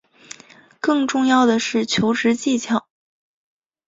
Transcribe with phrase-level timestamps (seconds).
[0.79, 2.87] 更重要的是求职技巧